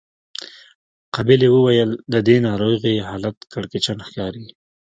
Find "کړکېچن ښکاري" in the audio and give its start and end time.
3.53-4.45